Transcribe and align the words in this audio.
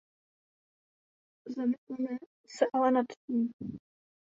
Zamysleme 1.57 2.17
se 2.47 2.65
ale 2.73 2.91
nad 2.91 3.05
tím. 3.27 3.51